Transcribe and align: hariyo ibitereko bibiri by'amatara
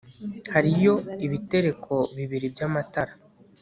hariyo 0.53 0.93
ibitereko 1.25 1.95
bibiri 2.17 2.45
by'amatara 2.53 3.13